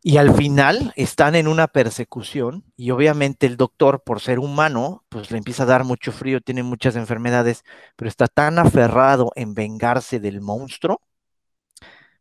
[0.07, 5.31] Y al final están en una persecución y obviamente el doctor, por ser humano, pues
[5.31, 7.65] le empieza a dar mucho frío, tiene muchas enfermedades,
[7.97, 11.01] pero está tan aferrado en vengarse del monstruo,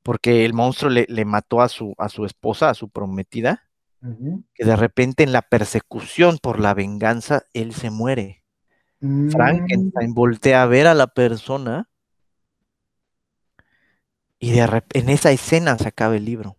[0.02, 3.67] porque el monstruo le, mató a su, a su esposa, a su prometida,
[4.56, 8.46] que de repente en la persecución por la venganza, él se muere.
[9.02, 9.30] Mm.
[9.30, 11.89] Frankenstein voltea a ver a la persona
[14.39, 16.56] y de en esa escena se acaba el libro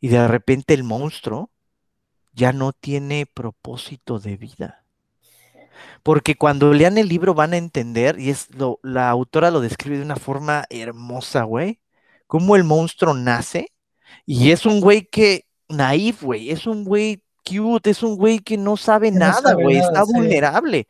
[0.00, 1.50] y de repente el monstruo
[2.32, 4.84] ya no tiene propósito de vida.
[6.02, 9.98] Porque cuando lean el libro van a entender, y es lo, la autora lo describe
[9.98, 11.80] de una forma hermosa, güey,
[12.26, 13.72] cómo el monstruo nace,
[14.26, 18.56] y es un güey que, naif, güey, es un güey cute, es un güey que
[18.56, 20.86] no sabe nada, güey, está vulnerable.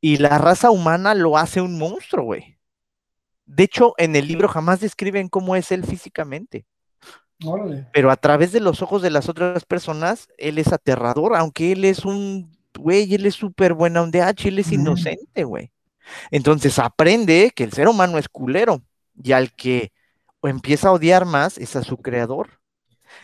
[0.00, 2.58] Y la raza humana lo hace un monstruo, güey.
[3.46, 6.66] De hecho, en el libro jamás describen cómo es él físicamente.
[7.92, 11.84] Pero a través de los ojos de las otras personas, él es aterrador, aunque él
[11.84, 15.70] es un güey, él es súper buena H, él es inocente, güey.
[16.30, 18.82] Entonces aprende que el ser humano es culero
[19.22, 19.92] y al que
[20.42, 22.60] empieza a odiar más es a su creador.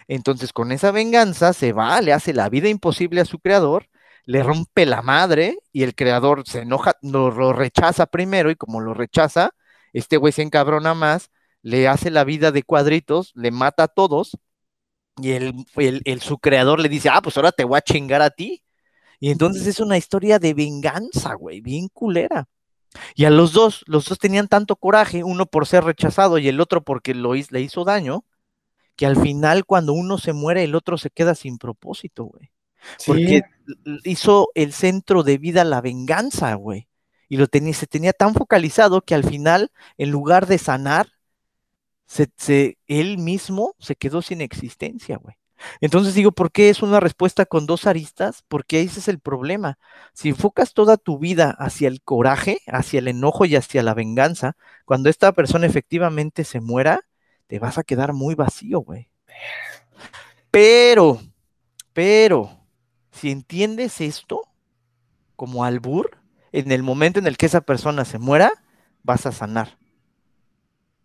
[0.07, 3.89] Entonces con esa venganza se va, le hace la vida imposible a su creador,
[4.25, 8.81] le rompe la madre y el creador se enoja, lo, lo rechaza primero y como
[8.81, 9.53] lo rechaza,
[9.93, 11.31] este güey se encabrona más
[11.63, 14.39] le hace la vida de cuadritos, le mata a todos,
[15.21, 18.31] y el, el, su creador le dice, ah, pues ahora te voy a chingar a
[18.31, 18.63] ti.
[19.21, 22.49] Y entonces es una historia de venganza, güey, bien culera.
[23.15, 26.61] Y a los dos, los dos tenían tanto coraje, uno por ser rechazado y el
[26.61, 28.25] otro porque lo, le hizo daño,
[28.97, 32.51] que al final cuando uno se muere, el otro se queda sin propósito, güey.
[33.07, 33.43] Porque
[34.05, 36.89] hizo el centro de vida la venganza, güey.
[37.29, 41.09] Y lo tenía, se tenía tan focalizado que al final, en lugar de sanar,
[42.09, 45.37] se, él mismo se quedó sin existencia, güey.
[45.81, 48.45] Entonces digo, ¿por qué es una respuesta con dos aristas?
[48.49, 49.79] Porque ese es el problema.
[50.15, 54.57] Si enfocas toda tu vida hacia el coraje, hacia el enojo y hacia la venganza,
[54.85, 57.01] cuando esta persona efectivamente se muera,
[57.49, 59.11] te vas a quedar muy vacío, güey.
[60.51, 61.21] Pero,
[61.93, 62.65] pero,
[63.11, 64.43] si entiendes esto
[65.35, 66.19] como albur,
[66.53, 68.53] en el momento en el que esa persona se muera,
[69.03, 69.78] vas a sanar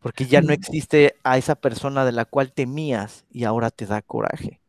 [0.04, 4.02] porque ya no existe a esa persona de la cual temías y ahora te da
[4.02, 4.60] coraje.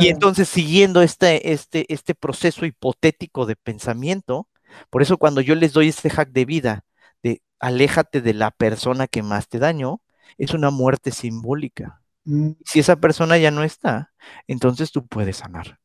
[0.00, 4.48] Y entonces, siguiendo este, este, este proceso hipotético de pensamiento,
[4.90, 6.84] por eso cuando yo les doy este hack de vida,
[7.22, 10.02] de aléjate de la persona que más te dañó,
[10.36, 12.02] es una muerte simbólica.
[12.24, 12.50] Mm.
[12.62, 14.12] Si esa persona ya no está,
[14.46, 15.78] entonces tú puedes sanar.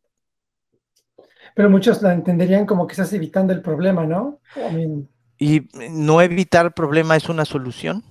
[1.55, 4.41] Pero muchos la entenderían como que estás evitando el problema, ¿no?
[5.37, 8.03] Y no evitar el problema es una solución.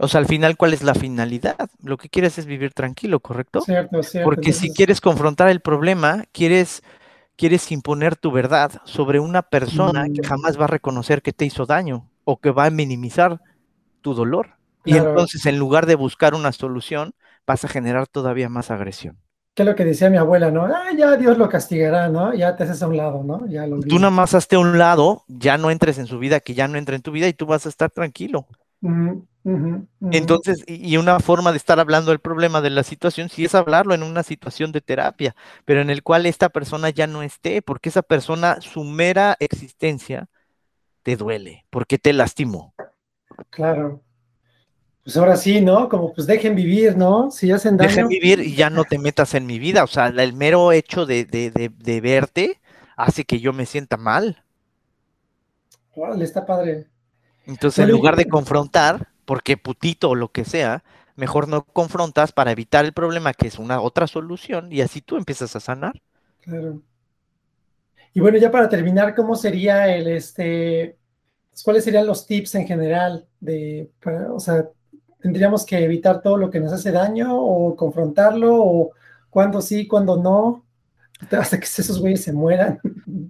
[0.00, 1.70] O sea, al final, ¿cuál es la finalidad?
[1.82, 3.60] Lo que quieres es vivir tranquilo, ¿correcto?
[3.60, 4.24] Cierto, cierto.
[4.24, 6.82] Porque si quieres confrontar el problema, quieres,
[7.36, 11.66] quieres imponer tu verdad sobre una persona que jamás va a reconocer que te hizo
[11.66, 13.40] daño o que va a minimizar
[14.00, 14.56] tu dolor.
[14.84, 17.12] Y entonces, en lugar de buscar una solución,
[17.46, 19.18] vas a generar todavía más agresión.
[19.54, 20.64] ¿Qué es lo que decía mi abuela, no?
[20.64, 22.32] Ah, ya Dios lo castigará, ¿no?
[22.32, 23.46] Ya te haces a un lado, ¿no?
[23.46, 26.40] Ya lo Tú nada más hazte a un lado, ya no entres en su vida,
[26.40, 28.46] que ya no entre en tu vida y tú vas a estar tranquilo.
[30.12, 33.94] Entonces, y una forma de estar hablando del problema de la situación, sí es hablarlo
[33.94, 37.90] en una situación de terapia, pero en el cual esta persona ya no esté, porque
[37.90, 40.28] esa persona, su mera existencia,
[41.04, 42.74] te duele, porque te lastimó.
[43.50, 44.02] Claro.
[45.04, 45.88] Pues ahora sí, ¿no?
[45.88, 47.30] Como pues dejen vivir, ¿no?
[47.30, 49.82] Si hacen Dejen daño, vivir y ya no te metas en mi vida.
[49.82, 52.60] O sea, el mero hecho de, de- de- de verte
[52.96, 54.44] hace que yo me sienta mal.
[55.94, 56.89] órale, está padre.
[57.50, 60.84] Entonces, en lugar de confrontar, porque putito o lo que sea,
[61.16, 65.16] mejor no confrontas para evitar el problema, que es una otra solución, y así tú
[65.16, 66.00] empiezas a sanar.
[66.40, 66.82] Claro.
[68.12, 70.98] Y bueno, ya para terminar, ¿cómo sería el este,
[71.50, 74.68] pues, cuáles serían los tips en general de, para- o sea,
[75.20, 78.90] tendríamos que evitar todo lo que nos hace daño o confrontarlo o
[79.30, 80.64] cuándo sí, cuándo no,
[81.30, 82.80] hasta que esos güeyes se mueran.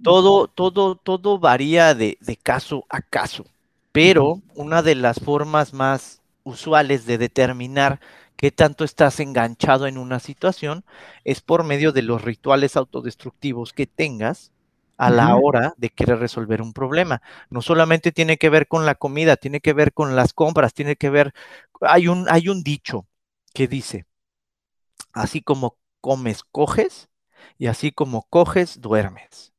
[0.01, 3.45] Todo, todo, todo varía de, de caso a caso,
[3.91, 7.99] pero una de las formas más usuales de determinar
[8.35, 10.83] qué tanto estás enganchado en una situación
[11.23, 14.51] es por medio de los rituales autodestructivos que tengas
[14.97, 17.21] a la hora de querer resolver un problema.
[17.49, 20.95] No solamente tiene que ver con la comida, tiene que ver con las compras, tiene
[20.95, 21.33] que ver,
[21.81, 23.07] hay un, hay un dicho
[23.53, 24.05] que dice,
[25.13, 27.09] así como comes, coges,
[27.57, 29.50] y así como coges, duermes.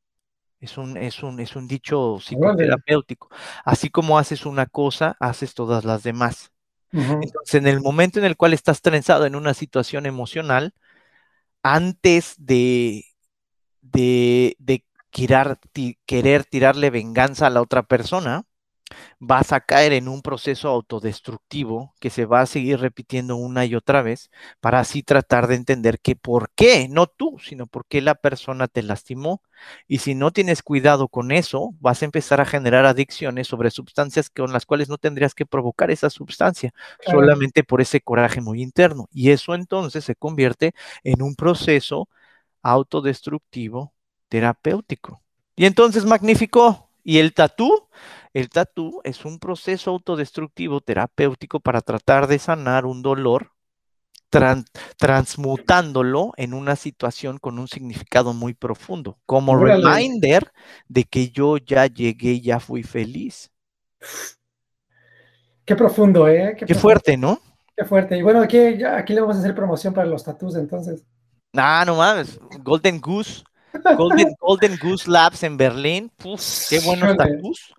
[0.63, 3.29] Es un, es un, es un dicho psicoterapéutico.
[3.65, 6.53] Así como haces una cosa, haces todas las demás.
[7.21, 10.75] Entonces, en el momento en el cual estás trenzado en una situación emocional,
[11.63, 13.05] antes de,
[13.83, 18.45] de, de querer, ti- querer tirarle venganza a la otra persona,
[19.19, 23.75] vas a caer en un proceso autodestructivo que se va a seguir repitiendo una y
[23.75, 28.01] otra vez para así tratar de entender que por qué, no tú, sino por qué
[28.01, 29.43] la persona te lastimó.
[29.87, 34.31] Y si no tienes cuidado con eso, vas a empezar a generar adicciones sobre sustancias
[34.31, 37.21] con las cuales no tendrías que provocar esa sustancia, Claro.
[37.21, 39.09] solamente por ese coraje muy interno.
[39.13, 40.75] Y eso entonces se convierte
[41.05, 42.09] en un proceso
[42.63, 43.93] autodestructivo
[44.29, 45.23] terapéutico.
[45.57, 46.92] Y entonces, magnífico.
[47.05, 47.89] ¿Y el tatú?
[48.33, 53.53] El tatú es un proceso autodestructivo terapéutico para tratar de sanar un dolor,
[54.31, 54.65] tran-
[54.97, 59.85] transmutándolo en una situación con un significado muy profundo, como Órale.
[59.85, 60.53] reminder
[60.89, 63.51] de que yo ya llegué, ya fui feliz.
[65.65, 66.55] Qué profundo, ¿eh?
[66.59, 67.41] Qué profundo, fuerte, ¿no?
[67.77, 68.17] Qué fuerte.
[68.17, 71.05] Y bueno, aquí, aquí le vamos a hacer promoción para los tatús entonces.
[71.55, 73.45] Ah, no mames, Golden Goose,
[73.97, 76.11] Golden, Golden Goose Labs en Berlín,
[76.69, 77.75] qué buenos tatús.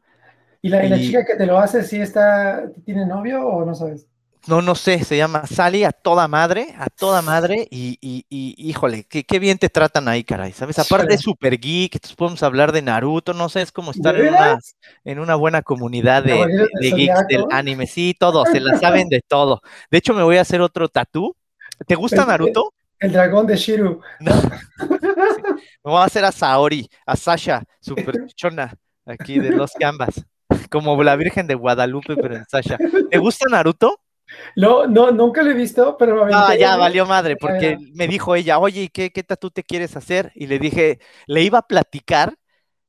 [0.62, 3.66] ¿Y la, y la Y- chica que te lo hace, sí está, tiene novio o
[3.66, 4.08] no sabes?
[4.46, 8.56] No, no sé, se llama Sally a toda madre, a toda madre, y, y, y
[8.70, 10.78] híjole, qué, qué bien te tratan ahí, caray, ¿sabes?
[10.80, 11.16] Aparte Híjole.
[11.16, 14.34] es super geek, entonces podemos hablar de Naruto, no sé, es como estar ¿De en
[14.34, 14.60] una,
[15.06, 19.62] en una buena comunidad de, geeks del anime, sí, todos, se la saben de todo.
[19.90, 21.34] De hecho, me voy a hacer otro tatú.
[21.88, 22.74] ¿Te gusta El- Naruto?
[23.04, 24.00] El dragón de Shiru.
[24.22, 24.32] No.
[24.32, 24.48] Sí,
[24.80, 28.74] Me voy a hacer a Saori, a Sasha, super chichona,
[29.06, 30.26] aquí de los Canvas,
[30.72, 32.78] como la Virgen de Guadalupe, pero en Sasha.
[33.12, 34.00] ¿Te gusta Naruto?
[34.56, 36.62] No, no, nunca lo he visto, pero aventé.
[36.62, 37.88] ya valió madre, porque ya.
[37.94, 40.32] me dijo ella, oye, ¿y qué, qué tatú te quieres hacer?
[40.34, 42.36] Y le dije, le iba a platicar,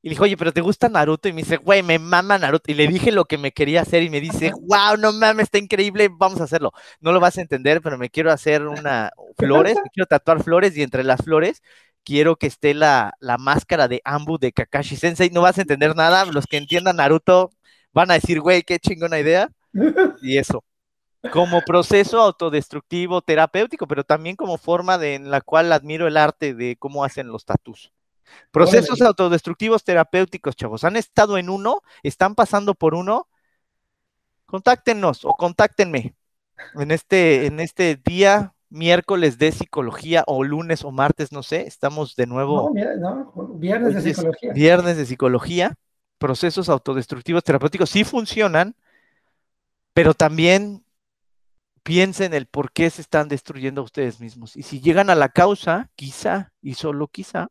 [0.05, 1.27] y le dije, oye, pero ¿te gusta Naruto?
[1.27, 2.69] Y me dice, güey, me mama Naruto.
[2.71, 5.57] Y le dije lo que me quería hacer, y me dice, wow, no mames, está
[5.57, 6.73] increíble, vamos a hacerlo.
[6.99, 10.77] No lo vas a entender, pero me quiero hacer una flores, me quiero tatuar flores,
[10.77, 11.63] y entre las flores
[12.03, 15.31] quiero que esté la, la máscara de Ambu de Kakashi Sensei.
[15.31, 17.49] No vas a entender nada, los que entiendan Naruto
[17.91, 19.49] van a decir, güey, qué chingona idea.
[20.21, 20.63] Y eso
[21.31, 26.53] como proceso autodestructivo terapéutico, pero también como forma de, en la cual admiro el arte
[26.53, 27.91] de cómo hacen los tatús.
[28.51, 29.07] Procesos Órale.
[29.07, 30.83] autodestructivos terapéuticos, chavos.
[30.83, 31.81] ¿Han estado en uno?
[32.03, 33.27] ¿Están pasando por uno?
[34.45, 36.15] Contáctenos o contáctenme
[36.75, 41.67] en este, en este día, miércoles de psicología o lunes o martes, no sé.
[41.67, 44.53] Estamos de nuevo No, no, viernes de Hoy es psicología.
[44.53, 45.75] Viernes de psicología.
[46.17, 48.75] Procesos autodestructivos terapéuticos sí funcionan,
[49.93, 50.85] pero también
[51.83, 54.55] piensen el por qué se están destruyendo a ustedes mismos.
[54.55, 57.49] Y si llegan a la causa, quizá y solo quizá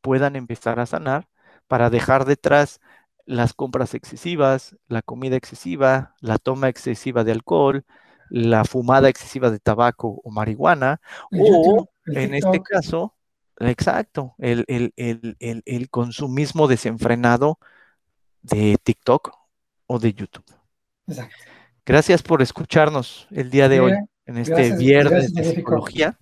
[0.00, 1.28] puedan empezar a sanar
[1.66, 2.80] para dejar detrás
[3.24, 7.84] las compras excesivas, la comida excesiva, la toma excesiva de alcohol,
[8.30, 13.14] la fumada excesiva de tabaco o marihuana, El o en este caso,
[13.58, 17.58] exacto, el, el, el, el, el consumismo desenfrenado
[18.42, 19.32] de TikTok
[19.86, 20.46] o de YouTube.
[21.08, 21.36] Exacto.
[21.84, 23.92] Gracias por escucharnos el día de hoy
[24.26, 26.18] en este gracias, viernes gracias, de psicología.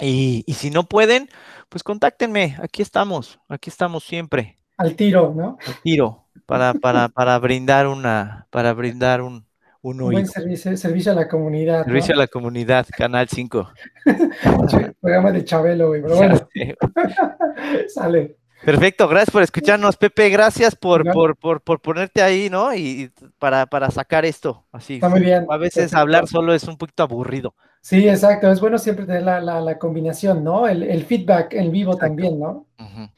[0.00, 1.28] Y, y si no pueden,
[1.68, 2.56] pues contáctenme.
[2.60, 4.58] Aquí estamos, aquí estamos siempre.
[4.76, 5.58] Al tiro, ¿no?
[5.66, 9.46] Al tiro, para, para, para brindar una, para brindar un,
[9.82, 11.80] un, Un buen servicio, servicio a la comunidad.
[11.80, 11.84] ¿no?
[11.84, 13.70] Servicio a la comunidad, Canal 5.
[15.00, 16.02] Programa de Chabelo, güey.
[16.02, 16.48] Pero bueno,
[17.88, 18.36] sale.
[18.64, 20.30] Perfecto, gracias por escucharnos, Pepe.
[20.30, 22.72] Gracias por, por, por, por ponerte ahí, ¿no?
[22.74, 24.64] Y y para, para sacar esto.
[24.72, 24.94] Así.
[24.94, 25.44] Está muy bien.
[25.50, 25.98] A veces Perfecto.
[25.98, 27.54] hablar solo es un poquito aburrido.
[27.86, 28.50] Sí, exacto.
[28.50, 30.66] Es bueno siempre tener la, la, la combinación, ¿no?
[30.66, 32.06] El, el feedback en vivo Exacto.
[32.06, 32.66] también, ¿no?
[32.78, 33.10] Ujú.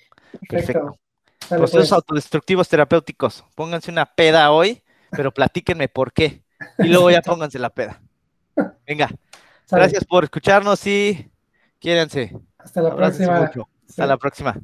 [0.48, 0.48] Perfecto.
[0.48, 0.98] Perfecto.
[1.48, 1.92] Sale, Procesos pues.
[1.92, 3.44] autodestructivos terapéuticos.
[3.54, 6.42] Pónganse una peda hoy, pero platíquenme por qué.
[6.78, 8.02] Y luego ya pónganse la peda.
[8.84, 9.08] Venga,
[9.70, 11.30] gracias por escucharnos y
[11.78, 12.36] quiérense.
[12.58, 13.46] Hasta la Abrácense próxima.
[13.46, 13.68] mucho.
[13.88, 14.08] Hasta Sí.
[14.08, 14.56] la próxima.